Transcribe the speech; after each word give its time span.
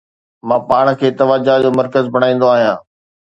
مان 0.47 0.61
پاڻ 0.69 0.85
کي 0.99 1.07
توجه 1.19 1.55
جو 1.63 1.69
مرڪز 1.79 2.05
بڻائيندو 2.17 2.47
آهيان 2.55 2.77